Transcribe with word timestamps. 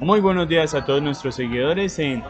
Muy 0.00 0.20
buenos 0.20 0.48
días 0.48 0.72
a 0.72 0.82
todos 0.82 1.02
nuestros 1.02 1.34
seguidores 1.34 1.98
en 1.98 2.24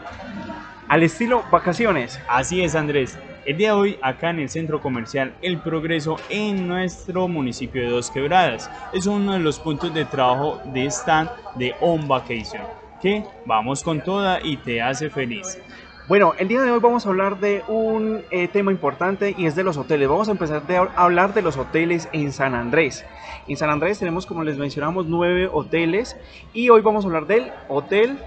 Al 0.89 1.03
estilo 1.03 1.41
vacaciones. 1.49 2.19
Así 2.27 2.61
es 2.61 2.75
Andrés. 2.75 3.17
El 3.45 3.55
día 3.55 3.69
de 3.69 3.75
hoy 3.75 3.99
acá 4.01 4.31
en 4.31 4.41
el 4.41 4.49
centro 4.49 4.81
comercial 4.81 5.33
El 5.41 5.57
Progreso 5.57 6.17
en 6.27 6.67
nuestro 6.67 7.29
municipio 7.29 7.81
de 7.81 7.87
Dos 7.87 8.11
Quebradas. 8.11 8.69
Es 8.91 9.05
uno 9.05 9.31
de 9.31 9.39
los 9.39 9.57
puntos 9.57 9.93
de 9.93 10.03
trabajo 10.03 10.59
de 10.65 10.87
stand 10.87 11.29
de 11.55 11.73
On 11.79 12.05
Vacation. 12.09 12.61
Que 13.01 13.23
vamos 13.45 13.83
con 13.83 14.01
toda 14.01 14.41
y 14.43 14.57
te 14.57 14.81
hace 14.81 15.09
feliz. 15.09 15.57
Bueno, 16.07 16.33
el 16.37 16.47
día 16.47 16.61
de 16.61 16.71
hoy 16.71 16.79
vamos 16.79 17.05
a 17.05 17.09
hablar 17.09 17.39
de 17.39 17.63
un 17.67 18.21
eh, 18.31 18.47
tema 18.49 18.71
importante 18.71 19.33
y 19.37 19.45
es 19.45 19.55
de 19.55 19.63
los 19.63 19.77
hoteles. 19.77 20.09
Vamos 20.09 20.27
a 20.27 20.31
empezar 20.31 20.65
de- 20.67 20.77
a 20.77 20.89
hablar 20.95 21.33
de 21.33 21.41
los 21.41 21.57
hoteles 21.57 22.09
en 22.11 22.31
San 22.33 22.53
Andrés. 22.53 23.05
En 23.47 23.55
San 23.55 23.69
Andrés 23.69 23.99
tenemos, 23.99 24.25
como 24.25 24.43
les 24.43 24.57
mencionamos, 24.57 25.05
nueve 25.05 25.49
hoteles 25.51 26.17
y 26.53 26.69
hoy 26.69 26.81
vamos 26.81 27.05
a 27.05 27.07
hablar 27.07 27.27
del 27.27 27.51
Hotel 27.69 28.17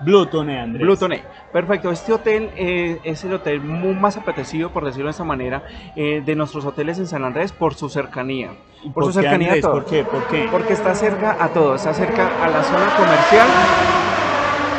Blutone 0.00 0.58
Andrés. 0.58 0.82
Blutone. 0.86 1.22
Perfecto, 1.52 1.90
este 1.90 2.12
hotel 2.12 2.50
eh, 2.56 2.98
es 3.04 3.22
el 3.24 3.34
hotel 3.34 3.60
más 3.62 4.16
apetecido, 4.16 4.70
por 4.70 4.84
decirlo 4.84 5.06
de 5.06 5.10
esta 5.12 5.24
manera, 5.24 5.62
eh, 5.96 6.22
de 6.24 6.34
nuestros 6.34 6.64
hoteles 6.64 6.98
en 6.98 7.06
San 7.06 7.24
Andrés 7.24 7.52
por 7.52 7.74
su 7.74 7.88
cercanía. 7.88 8.50
Por, 8.92 9.04
su 9.04 9.12
cercanía 9.12 9.48
Andrés? 9.48 9.64
a 9.64 9.68
todo. 9.68 9.80
¿Por 9.80 9.90
qué? 9.90 10.02
¿Por 10.04 10.26
qué? 10.28 10.48
Porque 10.50 10.72
está 10.72 10.94
cerca 10.94 11.36
a 11.38 11.48
todo, 11.48 11.74
está 11.74 11.94
cerca 11.94 12.28
a 12.44 12.48
la 12.48 12.62
zona 12.64 12.94
comercial, 12.96 13.48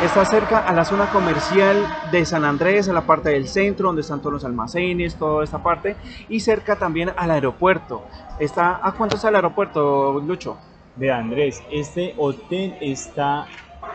está 0.02 0.24
cerca 0.24 0.58
a 0.58 0.72
la 0.74 0.84
zona 0.84 1.10
comercial 1.10 1.76
de 2.12 2.24
San 2.26 2.44
Andrés, 2.44 2.88
a 2.88 2.92
la 2.92 3.06
parte 3.06 3.30
del 3.30 3.48
centro, 3.48 3.88
donde 3.88 4.02
están 4.02 4.20
todos 4.20 4.32
los 4.34 4.44
almacenes, 4.44 5.16
toda 5.16 5.42
esta 5.42 5.62
parte, 5.62 5.96
y 6.28 6.40
cerca 6.40 6.76
también 6.76 7.12
al 7.16 7.30
aeropuerto. 7.30 8.04
Está, 8.38 8.80
¿A 8.82 8.92
cuánto 8.92 9.16
está 9.16 9.30
el 9.30 9.36
aeropuerto, 9.36 10.20
Lucho? 10.20 10.58
Ve 10.96 11.10
Andrés, 11.10 11.62
este 11.70 12.14
hotel 12.18 12.76
está 12.80 13.46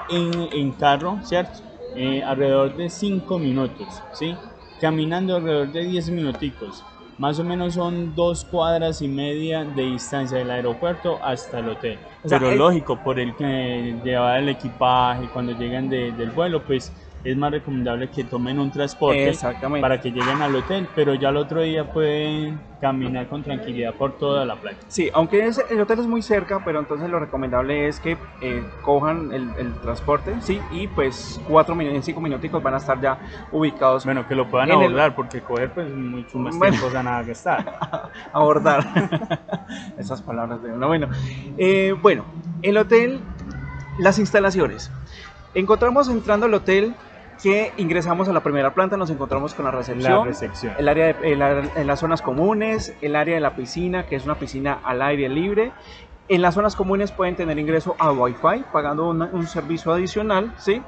en, 0.10 0.32
en 0.52 0.72
carro, 0.72 1.20
¿cierto? 1.24 1.60
Eh, 1.96 2.24
alrededor 2.24 2.76
de 2.76 2.90
5 2.90 3.40
minutos, 3.40 4.02
¿sí? 4.14 4.36
Caminando 4.80 5.36
alrededor 5.36 5.72
de 5.72 5.86
10 5.86 6.10
minuticos. 6.12 6.84
Más 7.22 7.38
o 7.38 7.44
menos 7.44 7.76
son 7.76 8.16
dos 8.16 8.44
cuadras 8.46 9.00
y 9.04 9.08
media 9.08 9.64
de 9.64 9.84
distancia 9.84 10.40
del 10.40 10.50
aeropuerto 10.50 11.24
hasta 11.24 11.60
el 11.60 11.70
hotel. 11.70 12.00
O 12.24 12.28
sea, 12.28 12.40
Pero 12.40 12.52
el- 12.52 12.58
lógico, 12.58 12.98
por 12.98 13.20
el 13.20 13.36
que 13.36 13.96
llevar 14.04 14.40
el 14.40 14.50
equipaje, 14.50 15.30
cuando 15.32 15.52
llegan 15.52 15.88
de- 15.88 16.12
del 16.14 16.32
vuelo, 16.32 16.64
pues 16.66 16.92
es 17.24 17.38
más 17.38 17.52
recomendable 17.52 18.10
que 18.10 18.24
tomen 18.24 18.60
un 18.60 18.72
transporte 18.72 19.32
para 19.80 20.02
que 20.02 20.12
lleguen 20.12 20.42
al 20.42 20.56
hotel, 20.56 20.90
pero 20.96 21.14
ya 21.14 21.30
el 21.30 21.38
otro 21.38 21.62
día 21.62 21.92
pueden 21.92 22.60
caminar 22.80 23.28
con 23.28 23.44
tranquilidad 23.44 23.94
por 23.94 24.18
toda 24.18 24.44
la 24.44 24.60
playa. 24.60 24.80
Sí, 24.88 25.10
aunque 25.14 25.46
es- 25.46 25.64
el 25.70 25.80
hotel 25.82 26.00
es 26.00 26.08
muy 26.08 26.24
cerca, 26.24 26.64
pero 26.66 26.80
entonces 26.80 27.10
lo 27.10 27.20
recomendable 27.20 27.88
es 27.88 28.00
que 28.00 28.18
eh, 28.42 28.64
cojan 28.82 29.32
el, 29.32 29.52
el 29.60 29.74
transporte, 29.82 30.36
sí, 30.42 30.60
y 30.72 30.88
pues 30.88 31.40
cuatro 31.48 31.76
minutos, 31.76 32.04
cinco 32.06 32.22
minuticos 32.22 32.62
van 32.64 32.74
a 32.74 32.78
estar 32.78 33.00
ya 33.00 33.20
ubicados 33.52 34.04
Bueno, 34.06 34.28
que 34.28 34.34
lo 34.34 34.50
puedan 34.50 34.70
el- 34.70 34.76
abordar, 34.78 35.16
porque 35.16 35.42
coger 35.42 35.72
pues 35.74 35.88
mucho 35.94 36.40
más 36.40 36.58
Bueno. 36.58 36.72
tiempo 36.76 36.92
van 36.92 37.08
a 37.08 37.22
gastar. 37.22 37.78
abordar 38.34 38.84
esas 39.98 40.22
palabras 40.22 40.62
de 40.64 40.72
uno. 40.72 40.88
Bueno, 40.88 41.08
eh, 41.58 41.94
bueno, 42.02 42.26
el 42.64 42.78
hotel, 42.78 43.20
las 44.00 44.18
instalaciones. 44.20 44.92
Encontramos 45.54 46.10
entrando 46.10 46.46
al 46.46 46.54
hotel 46.54 46.96
que 47.42 47.74
ingresamos 47.78 48.28
a 48.30 48.34
la 48.34 48.42
primera 48.44 48.74
planta, 48.74 48.98
nos 48.98 49.10
encontramos 49.10 49.54
con 49.54 49.66
la 49.66 49.72
recepción. 49.72 50.12
La 50.20 50.24
recepción. 50.24 50.74
El 50.78 50.88
área 50.88 51.14
de- 51.14 51.32
el 51.34 51.42
en 51.42 51.88
las 51.88 52.00
zonas 52.00 52.22
comunes, 52.22 52.94
el 53.02 53.16
área 53.16 53.36
de 53.36 53.42
la 53.42 53.56
piscina, 53.56 54.06
que 54.06 54.16
es 54.16 54.26
una 54.26 54.36
piscina 54.36 54.80
al 54.84 55.02
aire 55.02 55.28
libre. 55.30 55.72
En 56.30 56.42
las 56.42 56.54
zonas 56.54 56.76
comunes 56.76 57.12
pueden 57.12 57.36
tener 57.36 57.58
ingreso 57.60 57.96
a 58.00 58.12
Wi-Fi, 58.12 58.64
pagando 58.72 59.10
una- 59.10 59.30
un 59.34 59.48
servicio 59.48 59.92
adicional, 59.92 60.54
¿sí? 60.58 60.82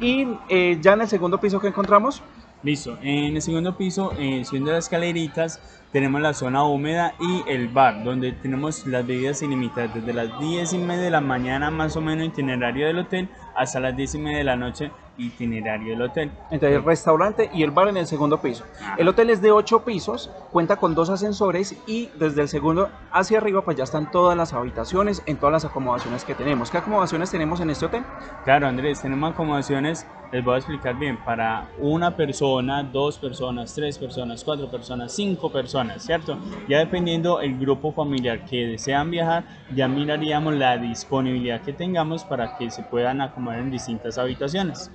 Y 0.00 0.28
eh, 0.48 0.78
ya 0.80 0.94
en 0.94 1.02
el 1.02 1.08
segundo 1.08 1.38
piso 1.38 1.60
que 1.60 1.68
encontramos, 1.68 2.22
Listo. 2.64 2.96
En 3.02 3.34
el 3.34 3.42
segundo 3.42 3.76
piso, 3.76 4.12
eh, 4.20 4.44
subiendo 4.44 4.70
las 4.70 4.84
escaleritas, 4.84 5.60
tenemos 5.90 6.20
la 6.20 6.32
zona 6.32 6.62
húmeda 6.62 7.12
y 7.18 7.42
el 7.50 7.66
bar, 7.66 8.04
donde 8.04 8.30
tenemos 8.30 8.86
las 8.86 9.04
bebidas 9.04 9.42
ilimitadas 9.42 9.92
desde 9.94 10.12
las 10.12 10.38
10 10.38 10.72
y 10.72 10.78
media 10.78 11.02
de 11.02 11.10
la 11.10 11.20
mañana, 11.20 11.72
más 11.72 11.96
o 11.96 12.00
menos 12.00 12.24
itinerario 12.24 12.86
del 12.86 13.00
hotel, 13.00 13.28
hasta 13.54 13.80
las 13.80 13.96
10 13.96 14.14
y 14.14 14.18
media 14.18 14.38
de 14.38 14.44
la 14.44 14.56
noche, 14.56 14.90
itinerario 15.18 15.92
del 15.92 16.02
hotel. 16.02 16.30
Entonces 16.50 16.78
el 16.78 16.84
restaurante 16.84 17.50
y 17.52 17.62
el 17.62 17.70
bar 17.70 17.88
en 17.88 17.96
el 17.96 18.06
segundo 18.06 18.40
piso. 18.40 18.64
Ajá. 18.80 18.96
El 18.98 19.08
hotel 19.08 19.30
es 19.30 19.42
de 19.42 19.52
8 19.52 19.84
pisos, 19.84 20.30
cuenta 20.50 20.76
con 20.76 20.94
dos 20.94 21.10
ascensores 21.10 21.76
y 21.86 22.08
desde 22.18 22.42
el 22.42 22.48
segundo 22.48 22.90
hacia 23.10 23.38
arriba 23.38 23.62
pues 23.62 23.76
ya 23.76 23.84
están 23.84 24.10
todas 24.10 24.36
las 24.36 24.52
habitaciones 24.52 25.22
en 25.26 25.36
todas 25.36 25.52
las 25.52 25.64
acomodaciones 25.64 26.24
que 26.24 26.34
tenemos. 26.34 26.70
¿Qué 26.70 26.78
acomodaciones 26.78 27.30
tenemos 27.30 27.60
en 27.60 27.70
este 27.70 27.86
hotel? 27.86 28.04
Claro, 28.44 28.66
Andrés, 28.66 29.02
tenemos 29.02 29.32
acomodaciones, 29.32 30.06
les 30.32 30.42
voy 30.42 30.54
a 30.54 30.58
explicar 30.58 30.98
bien, 30.98 31.18
para 31.24 31.68
una 31.78 32.16
persona, 32.16 32.82
dos 32.82 33.18
personas, 33.18 33.74
tres 33.74 33.98
personas, 33.98 34.42
cuatro 34.42 34.70
personas, 34.70 35.12
cinco 35.12 35.50
personas, 35.52 36.02
¿cierto? 36.02 36.38
Ya 36.68 36.78
dependiendo 36.78 37.40
el 37.40 37.58
grupo 37.58 37.92
familiar 37.92 38.44
que 38.46 38.66
desean 38.66 39.10
viajar, 39.10 39.44
ya 39.74 39.88
miraríamos 39.88 40.54
la 40.54 40.78
disponibilidad 40.78 41.60
que 41.60 41.72
tengamos 41.72 42.24
para 42.24 42.56
que 42.56 42.70
se 42.70 42.82
puedan 42.82 43.20
acomodar 43.20 43.41
en 43.50 43.70
distintas 43.70 44.18
habitaciones. 44.18 44.90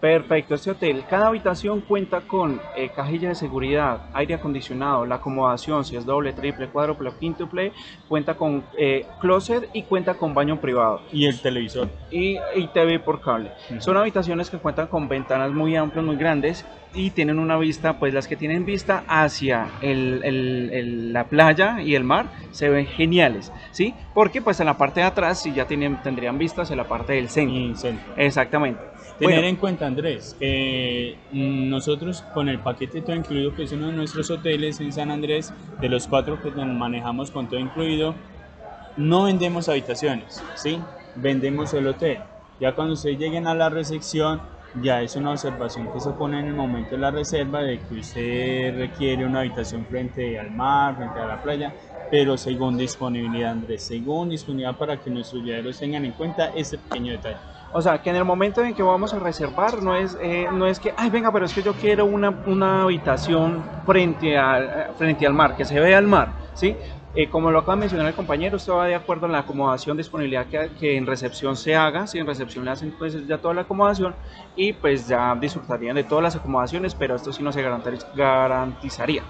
Perfecto, 0.00 0.54
este 0.54 0.70
hotel, 0.70 1.04
cada 1.10 1.26
habitación 1.26 1.82
cuenta 1.82 2.22
con 2.22 2.58
eh, 2.74 2.88
cajilla 2.88 3.28
de 3.28 3.34
seguridad, 3.34 4.06
aire 4.14 4.32
acondicionado, 4.32 5.04
la 5.04 5.16
acomodación, 5.16 5.84
si 5.84 5.94
es 5.94 6.06
doble, 6.06 6.32
triple, 6.32 6.68
cuádruple 6.68 7.10
o 7.10 7.18
quíntuple, 7.18 7.74
cuenta 8.08 8.34
con 8.34 8.64
eh, 8.78 9.04
closet 9.20 9.68
y 9.74 9.82
cuenta 9.82 10.14
con 10.14 10.32
baño 10.32 10.58
privado. 10.58 11.02
Y 11.12 11.26
el 11.26 11.38
televisor. 11.42 11.90
y, 12.10 12.38
y 12.56 12.66
TV 12.72 12.98
por 12.98 13.20
cable. 13.20 13.52
Son 13.78 13.94
habitaciones 13.94 14.48
que 14.48 14.56
cuentan 14.56 14.86
con 14.86 15.06
ventanas 15.06 15.52
muy 15.52 15.76
amplias, 15.76 16.06
muy 16.06 16.16
grandes 16.16 16.64
y 16.92 17.10
tienen 17.10 17.38
una 17.38 17.56
vista, 17.56 17.98
pues 17.98 18.12
las 18.12 18.26
que 18.26 18.36
tienen 18.36 18.64
vista 18.64 19.04
hacia 19.06 19.70
el- 19.80 20.22
el- 20.24 20.70
el- 20.72 21.12
la 21.12 21.24
playa 21.28 21.80
y 21.82 21.94
el 21.94 22.02
mar 22.04 22.26
se 22.50 22.68
ven 22.68 22.86
geniales, 22.86 23.52
¿sí? 23.70 23.94
Porque 24.12 24.42
pues 24.42 24.58
en 24.60 24.66
la 24.66 24.76
parte 24.76 25.00
de 25.00 25.06
atrás 25.06 25.40
sí 25.40 25.52
ya 25.52 25.66
tienen, 25.66 26.02
tendrían 26.02 26.36
vistas 26.36 26.70
en 26.70 26.78
la 26.78 26.88
parte 26.88 27.12
del 27.12 27.28
centro. 27.28 28.02
Exactamente. 28.16 28.80
Tener 29.18 29.34
Bueno, 29.36 29.48
en 29.48 29.56
cuenta, 29.56 29.86
Andrés, 29.86 30.34
que 30.38 31.16
nosotros 31.30 32.22
con 32.34 32.48
el 32.48 32.58
paquete 32.58 33.02
todo 33.02 33.14
incluido, 33.14 33.54
que 33.54 33.64
es 33.64 33.72
uno 33.72 33.88
de 33.88 33.92
nuestros 33.92 34.30
hoteles 34.30 34.80
en 34.80 34.92
San 34.92 35.10
Andrés, 35.10 35.52
de 35.80 35.88
los 35.88 36.08
cuatro 36.08 36.40
que 36.42 36.50
manejamos 36.50 37.30
con 37.30 37.46
todo 37.48 37.60
incluido, 37.60 38.14
no 38.96 39.24
vendemos 39.24 39.68
habitaciones, 39.68 40.42
¿sí? 40.54 40.80
Vendemos 41.14 41.72
el 41.74 41.86
hotel. 41.86 42.18
Ya 42.58 42.72
cuando 42.74 42.94
ustedes 42.94 43.18
lleguen 43.18 43.46
a 43.46 43.54
la 43.54 43.68
recepción, 43.68 44.40
ya 44.74 45.02
es 45.02 45.16
una 45.16 45.32
observación 45.32 45.88
que 45.92 46.00
se 46.00 46.12
pone 46.12 46.40
en 46.40 46.46
el 46.46 46.54
momento 46.54 46.90
de 46.90 46.98
la 46.98 47.10
reserva 47.10 47.62
de 47.62 47.78
que 47.80 47.94
usted 47.94 48.76
requiere 48.76 49.24
una 49.24 49.40
habitación 49.40 49.84
frente 49.86 50.38
al 50.38 50.50
mar, 50.50 50.96
frente 50.96 51.18
a 51.20 51.26
la 51.26 51.42
playa, 51.42 51.74
pero 52.10 52.36
según 52.36 52.76
disponibilidad, 52.76 53.52
Andrés, 53.52 53.86
según 53.86 54.30
disponibilidad 54.30 54.76
para 54.76 54.96
que 54.96 55.10
nuestros 55.10 55.42
viajeros 55.42 55.78
tengan 55.78 56.04
en 56.04 56.12
cuenta 56.12 56.50
ese 56.54 56.78
pequeño 56.78 57.12
detalle. 57.12 57.38
o 57.72 57.80
sea, 57.80 58.02
que 58.02 58.10
en 58.10 58.16
el 58.16 58.24
momento 58.24 58.64
en 58.64 58.74
que 58.74 58.82
vamos 58.82 59.14
a 59.14 59.18
reservar 59.20 59.80
no 59.80 59.94
es, 59.94 60.18
eh, 60.20 60.48
no 60.52 60.66
es 60.66 60.80
que, 60.80 60.92
ay, 60.96 61.08
venga, 61.08 61.32
pero 61.32 61.46
es 61.46 61.54
que 61.54 61.62
yo 61.62 61.72
quiero 61.74 62.04
una, 62.04 62.30
una 62.46 62.82
habitación 62.82 63.62
frente 63.86 64.34
eh, 64.34 64.40
frente 64.96 65.24
al 65.26 65.34
mar, 65.34 65.56
que 65.56 65.64
se 65.64 65.78
vea 65.78 65.98
al 65.98 66.08
mar, 66.08 66.32
¿sí? 66.54 66.76
Eh, 67.12 67.28
como 67.28 67.50
lo 67.50 67.58
acaba 67.58 67.74
de 67.74 67.80
mencionar 67.80 68.06
el 68.06 68.14
compañero, 68.14 68.56
usted 68.56 68.72
va 68.72 68.86
de 68.86 68.94
acuerdo 68.94 69.26
en 69.26 69.32
la 69.32 69.40
acomodación, 69.40 69.96
disponibilidad 69.96 70.46
que, 70.46 70.70
que 70.78 70.96
en 70.96 71.06
recepción 71.06 71.56
se 71.56 71.74
haga, 71.74 72.06
si 72.06 72.18
en 72.20 72.26
recepción 72.26 72.64
le 72.64 72.70
hacen 72.70 72.94
pues 72.96 73.26
ya 73.26 73.38
toda 73.38 73.52
la 73.54 73.62
acomodación 73.62 74.16
y 74.54 74.74
pues 74.74 75.08
ya 75.08 75.34
disfrutarían 75.34 75.96
de 75.96 76.04
todas 76.04 76.22
las 76.22 76.36
acomodaciones, 76.36 76.94
pero 76.94 77.16
esto 77.16 77.32
sí 77.32 77.42
no 77.42 77.50
se 77.50 77.62
garantiz- 77.66 78.06
garantizaría. 78.14 79.24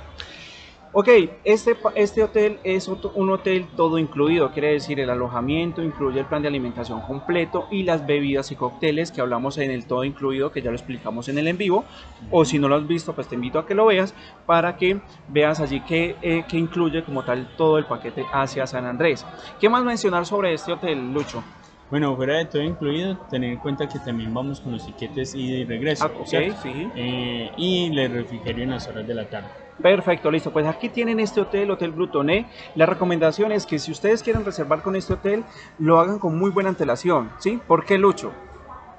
Ok, 0.92 1.08
este, 1.44 1.76
este 1.94 2.20
hotel 2.24 2.58
es 2.64 2.88
otro- 2.88 3.12
un 3.14 3.30
hotel 3.30 3.68
todo 3.76 3.96
incluido, 3.96 4.50
quiere 4.50 4.72
decir 4.72 4.98
el 4.98 5.08
alojamiento, 5.08 5.84
incluye 5.84 6.18
el 6.18 6.26
plan 6.26 6.42
de 6.42 6.48
alimentación 6.48 7.00
completo 7.02 7.68
y 7.70 7.84
las 7.84 8.04
bebidas 8.04 8.50
y 8.50 8.56
cócteles 8.56 9.12
que 9.12 9.20
hablamos 9.20 9.56
en 9.58 9.70
el 9.70 9.86
todo 9.86 10.02
incluido, 10.02 10.50
que 10.50 10.62
ya 10.62 10.70
lo 10.70 10.76
explicamos 10.76 11.28
en 11.28 11.38
el 11.38 11.46
en 11.46 11.58
vivo, 11.58 11.84
o 12.32 12.44
si 12.44 12.58
no 12.58 12.66
lo 12.68 12.74
has 12.74 12.88
visto, 12.88 13.14
pues 13.14 13.28
te 13.28 13.36
invito 13.36 13.60
a 13.60 13.66
que 13.66 13.76
lo 13.76 13.86
veas 13.86 14.16
para 14.46 14.76
que 14.76 15.00
veas 15.28 15.60
allí 15.60 15.80
que, 15.82 16.16
eh, 16.22 16.44
que 16.48 16.56
incluye 16.58 17.04
como 17.04 17.22
tal 17.22 17.46
todo 17.56 17.78
el 17.78 17.84
paquete 17.84 18.26
hacia 18.32 18.66
San 18.66 18.84
Andrés. 18.84 19.24
¿Qué 19.60 19.68
más 19.68 19.84
mencionar 19.84 20.26
sobre 20.26 20.52
este 20.54 20.72
hotel, 20.72 21.12
Lucho? 21.12 21.44
Bueno, 21.88 22.16
fuera 22.16 22.38
de 22.38 22.46
todo 22.46 22.62
incluido, 22.62 23.16
tener 23.30 23.52
en 23.52 23.58
cuenta 23.58 23.88
que 23.88 23.98
también 24.00 24.34
vamos 24.34 24.60
con 24.60 24.72
los 24.72 24.84
tiquetes 24.84 25.36
ida 25.36 25.56
y 25.58 25.64
regreso. 25.64 26.06
Ah, 26.06 26.12
ok, 26.20 26.26
¿cierto? 26.26 26.56
sí. 26.62 26.90
Eh, 26.96 27.52
y 27.56 27.90
le 27.90 28.08
refrigerio 28.08 28.64
en 28.64 28.70
las 28.70 28.88
horas 28.88 29.06
de 29.06 29.14
la 29.14 29.28
tarde. 29.28 29.50
Perfecto, 29.82 30.30
listo. 30.30 30.52
Pues 30.52 30.66
aquí 30.66 30.88
tienen 30.88 31.20
este 31.20 31.40
hotel, 31.40 31.70
Hotel 31.70 31.92
Brutoné. 31.92 32.46
La 32.74 32.86
recomendación 32.86 33.52
es 33.52 33.66
que 33.66 33.78
si 33.78 33.90
ustedes 33.90 34.22
quieren 34.22 34.44
reservar 34.44 34.82
con 34.82 34.96
este 34.96 35.14
hotel, 35.14 35.44
lo 35.78 35.98
hagan 35.98 36.18
con 36.18 36.38
muy 36.38 36.50
buena 36.50 36.68
antelación, 36.68 37.30
¿sí? 37.38 37.60
¿Por 37.66 37.84
qué, 37.84 37.98
Lucho? 37.98 38.32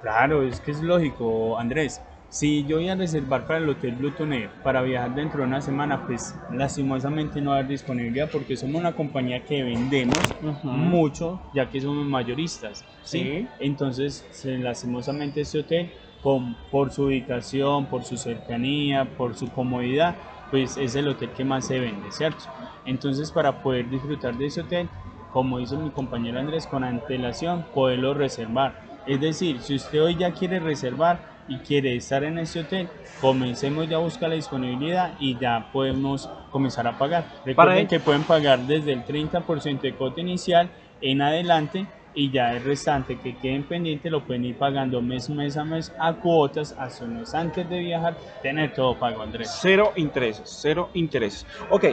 Claro, 0.02 0.42
es 0.44 0.60
que 0.60 0.72
es 0.72 0.82
lógico, 0.82 1.58
Andrés. 1.60 2.02
Si 2.30 2.64
yo 2.64 2.78
voy 2.78 2.88
a 2.88 2.96
reservar 2.96 3.46
para 3.46 3.60
el 3.60 3.68
Hotel 3.68 3.94
Bluetonair 3.94 4.50
para 4.64 4.82
viajar 4.82 5.14
dentro 5.14 5.42
de 5.42 5.48
una 5.48 5.60
semana, 5.60 6.08
pues 6.08 6.34
lastimosamente 6.50 7.42
no 7.42 7.50
va 7.50 7.58
a 7.58 7.60
haber 7.60 7.72
disponibilidad 7.72 8.30
porque 8.32 8.56
somos 8.56 8.80
una 8.80 8.94
compañía 8.94 9.44
que 9.44 9.62
vendemos 9.64 10.18
mucho, 10.64 11.42
ya 11.54 11.70
que 11.70 11.82
somos 11.82 12.06
mayoristas. 12.06 12.86
¿sí? 13.04 13.20
Sí. 13.20 13.48
Entonces, 13.60 14.26
lastimosamente 14.46 15.42
este 15.42 15.60
hotel, 15.60 15.92
con, 16.24 16.56
por 16.72 16.92
su 16.92 17.04
ubicación, 17.04 17.88
por 17.88 18.06
su 18.06 18.16
cercanía, 18.16 19.06
por 19.18 19.36
su 19.36 19.52
comodidad, 19.52 20.16
pues 20.52 20.78
es 20.78 20.96
el 20.96 21.08
hotel 21.08 21.32
que 21.32 21.46
más 21.46 21.66
se 21.66 21.80
vende, 21.80 22.12
¿cierto? 22.12 22.44
Entonces, 22.86 23.32
para 23.32 23.64
poder 23.64 23.90
disfrutar 23.90 24.36
de 24.38 24.48
ese 24.48 24.62
hotel, 24.62 24.90
como 25.32 25.60
dice 25.60 25.78
mi 25.78 25.90
compañero 25.90 26.40
Andrés, 26.40 26.68
con 26.68 26.84
antelación, 26.84 27.66
poderlo 27.74 28.14
reservar. 28.14 28.76
Es 29.08 29.20
decir, 29.20 29.62
si 29.62 29.76
usted 29.76 30.04
hoy 30.04 30.16
ya 30.16 30.32
quiere 30.32 30.60
reservar 30.60 31.20
y 31.48 31.58
quiere 31.58 31.96
estar 31.96 32.24
en 32.24 32.38
este 32.38 32.60
hotel, 32.60 32.90
comencemos 33.20 33.88
ya 33.88 33.96
a 33.96 34.00
buscar 34.00 34.30
la 34.30 34.36
disponibilidad 34.36 35.14
y 35.20 35.38
ya 35.38 35.70
podemos 35.72 36.30
comenzar 36.52 36.86
a 36.88 36.98
pagar. 36.98 37.26
Recuerden 37.46 37.88
que 37.88 38.00
pueden 38.00 38.24
pagar 38.24 38.60
desde 38.60 38.94
el 38.94 39.06
30% 39.06 39.82
de 39.82 39.94
cuota 39.94 40.22
inicial 40.22 40.70
en 41.02 41.22
adelante 41.22 41.88
y 42.14 42.32
ya 42.32 42.54
el 42.54 42.64
restante 42.64 43.18
que 43.18 43.38
queden 43.38 43.64
pendiente 43.64 44.10
lo 44.10 44.26
pueden 44.26 44.46
ir 44.46 44.58
pagando 44.58 45.02
mes, 45.02 45.30
mes 45.30 45.58
a 45.58 45.64
mes 45.64 45.92
a 46.00 46.14
cuotas 46.14 46.76
hasta 46.78 47.06
un 47.06 47.20
mes 47.20 47.34
antes 47.34 47.70
de 47.70 47.80
viajar, 47.80 48.18
tener 48.42 48.74
todo 48.74 48.98
pago, 48.98 49.22
Andrés. 49.22 49.50
Cero 49.62 49.94
intereses, 49.96 50.60
cero 50.62 50.90
intereses. 50.94 51.46
Ok, 51.70 51.86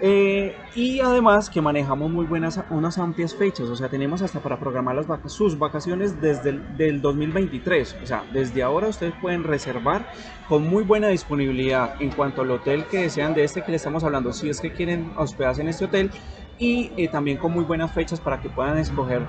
eh, 0.00 0.56
y 0.74 1.00
además 1.00 1.48
que 1.48 1.60
manejamos 1.60 2.10
muy 2.10 2.26
buenas, 2.26 2.60
unas 2.70 2.98
amplias 2.98 3.34
fechas, 3.34 3.68
o 3.68 3.76
sea, 3.76 3.88
tenemos 3.88 4.22
hasta 4.22 4.40
para 4.40 4.58
programar 4.58 4.92
sus 5.26 5.58
vacaciones 5.58 6.20
desde 6.20 6.50
el 6.50 6.76
del 6.76 7.00
2023, 7.00 7.96
o 8.02 8.06
sea, 8.06 8.24
desde 8.32 8.62
ahora 8.62 8.88
ustedes 8.88 9.14
pueden 9.20 9.44
reservar 9.44 10.06
con 10.48 10.66
muy 10.68 10.84
buena 10.84 11.08
disponibilidad 11.08 12.00
en 12.00 12.10
cuanto 12.10 12.42
al 12.42 12.50
hotel 12.50 12.84
que 12.86 12.98
desean 12.98 13.34
de 13.34 13.44
este 13.44 13.62
que 13.62 13.70
le 13.70 13.76
estamos 13.76 14.04
hablando, 14.04 14.32
si 14.32 14.48
es 14.48 14.60
que 14.60 14.72
quieren 14.72 15.12
hospedarse 15.16 15.62
en 15.62 15.68
este 15.68 15.86
hotel, 15.86 16.10
y 16.58 16.92
eh, 16.96 17.08
también 17.08 17.38
con 17.38 17.52
muy 17.52 17.64
buenas 17.64 17.92
fechas 17.92 18.20
para 18.20 18.40
que 18.40 18.48
puedan 18.48 18.78
escoger 18.78 19.22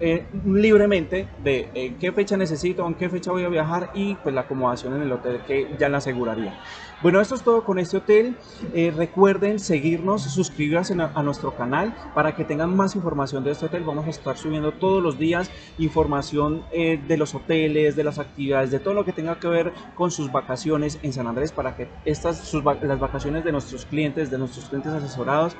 eh, 0.00 0.26
libremente 0.46 1.28
de 1.44 1.68
en 1.74 1.98
qué 1.98 2.10
fecha 2.12 2.36
necesito, 2.36 2.86
en 2.86 2.94
qué 2.94 3.08
fecha 3.08 3.30
voy 3.30 3.44
a 3.44 3.48
viajar 3.48 3.90
y 3.94 4.14
pues 4.14 4.34
la 4.34 4.42
acomodación 4.42 4.96
en 4.96 5.02
el 5.02 5.12
hotel 5.12 5.40
que 5.46 5.68
ya 5.78 5.88
la 5.88 5.98
aseguraría. 5.98 6.58
Bueno, 7.02 7.18
esto 7.20 7.34
es 7.34 7.42
todo 7.42 7.64
con 7.64 7.78
este 7.78 7.96
hotel. 7.96 8.36
Eh, 8.74 8.92
recuerden 8.94 9.58
seguirnos, 9.58 10.22
suscribirse 10.22 10.94
a, 10.94 11.22
nuestro 11.22 11.54
canal 11.54 11.94
para 12.14 12.34
que 12.34 12.44
tengan 12.44 12.76
más 12.76 12.94
información 12.94 13.42
de 13.42 13.52
este 13.52 13.66
hotel. 13.66 13.84
Vamos 13.84 14.06
a 14.06 14.10
estar 14.10 14.36
subiendo 14.36 14.72
todos 14.72 15.02
los 15.02 15.18
días 15.18 15.50
información 15.78 16.62
eh, 16.72 17.00
de 17.08 17.16
los 17.16 17.34
hoteles, 17.34 17.96
de 17.96 18.04
las 18.04 18.18
actividades, 18.18 18.70
de 18.70 18.80
todo 18.80 18.92
lo 18.92 19.06
que 19.06 19.12
tenga 19.12 19.40
que 19.40 19.48
ver 19.48 19.72
con 19.94 20.10
sus 20.10 20.30
vacaciones 20.30 20.98
en 21.02 21.14
San 21.14 21.26
Andrés 21.26 21.52
para 21.52 21.74
que 21.74 21.88
estas, 22.04 22.52
las 22.82 23.00
vacaciones 23.00 23.44
de 23.44 23.52
nuestros 23.52 23.86
clientes, 23.86 24.30
de 24.30 24.36
nuestros 24.36 24.66
clientes 24.66 24.92
asesorados, 24.92 25.56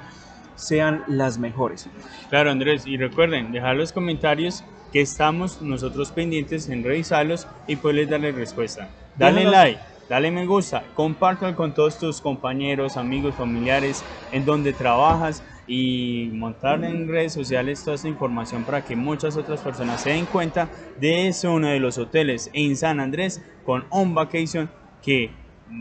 sean 0.60 1.02
las 1.08 1.38
mejores. 1.38 1.88
Claro, 2.28 2.50
Andrés, 2.50 2.86
y 2.86 2.96
recuerden, 2.96 3.50
dejar 3.52 3.76
los 3.76 3.92
comentarios 3.92 4.62
que 4.92 5.00
estamos 5.00 5.60
nosotros 5.62 6.10
pendientes 6.10 6.68
en 6.68 6.82
revisarlos 6.84 7.46
y 7.66 7.76
poderles 7.76 8.08
darle 8.10 8.32
respuesta. 8.32 8.88
Dale 9.16 9.42
Déjanos- 9.42 9.52
like, 9.52 9.80
dale 10.08 10.30
me 10.30 10.46
gusta, 10.46 10.84
compártelo 10.94 11.54
con 11.56 11.72
todos 11.74 11.98
tus 11.98 12.20
compañeros, 12.20 12.96
amigos, 12.96 13.34
familiares, 13.36 14.04
en 14.32 14.44
donde 14.44 14.72
trabajas 14.72 15.42
y 15.66 16.30
montar 16.32 16.82
en 16.84 17.06
redes 17.06 17.32
sociales 17.32 17.84
toda 17.84 17.94
esta 17.94 18.08
información 18.08 18.64
para 18.64 18.82
que 18.84 18.96
muchas 18.96 19.36
otras 19.36 19.60
personas 19.60 20.02
se 20.02 20.10
den 20.10 20.26
cuenta 20.26 20.68
de 20.98 21.28
ese 21.28 21.46
uno 21.46 21.68
de 21.68 21.78
los 21.78 21.96
hoteles 21.98 22.50
en 22.52 22.76
San 22.76 22.98
Andrés 22.98 23.40
con 23.64 23.84
On 23.90 24.12
Vacation 24.14 24.68
que 25.02 25.30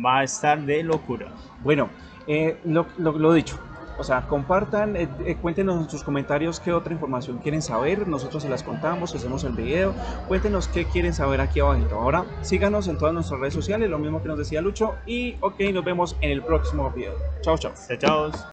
va 0.05 0.19
a 0.19 0.23
estar 0.23 0.61
de 0.63 0.83
locura. 0.83 1.33
Bueno, 1.63 1.89
eh, 2.27 2.57
lo, 2.65 2.85
lo- 2.99 3.17
lo 3.17 3.33
dicho. 3.33 3.59
O 3.99 4.03
sea, 4.03 4.27
compartan, 4.27 4.95
eh, 4.95 5.09
eh, 5.25 5.35
cuéntenos 5.35 5.83
en 5.83 5.89
sus 5.89 6.03
comentarios 6.03 6.59
qué 6.59 6.71
otra 6.71 6.93
información 6.93 7.37
quieren 7.39 7.61
saber. 7.61 8.07
Nosotros 8.07 8.43
se 8.43 8.49
las 8.49 8.63
contamos, 8.63 9.13
hacemos 9.13 9.43
el 9.43 9.51
video. 9.53 9.93
Cuéntenos 10.27 10.67
qué 10.69 10.85
quieren 10.85 11.13
saber 11.13 11.41
aquí 11.41 11.59
abajo. 11.59 11.69
Ahora, 11.91 12.25
síganos 12.41 12.87
en 12.87 12.97
todas 12.97 13.13
nuestras 13.13 13.39
redes 13.39 13.53
sociales, 13.53 13.89
lo 13.89 13.99
mismo 13.99 14.21
que 14.21 14.29
nos 14.29 14.37
decía 14.37 14.61
Lucho. 14.61 14.95
Y 15.05 15.35
ok, 15.41 15.59
nos 15.73 15.83
vemos 15.83 16.15
en 16.21 16.31
el 16.31 16.41
próximo 16.41 16.89
video. 16.91 17.13
Chao, 17.41 17.57
chao. 17.57 17.73
Chao, 17.87 17.97
chao. 17.97 18.31